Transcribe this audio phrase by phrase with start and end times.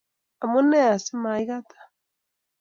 [0.43, 1.85] amunee simaikataa